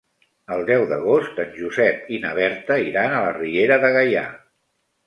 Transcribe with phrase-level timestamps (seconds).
[0.53, 4.27] El deu d'agost en Josep i na Berta iran a la Riera de Gaià.